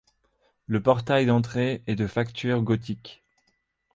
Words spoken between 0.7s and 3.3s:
portail d'entrée est de facture gothique.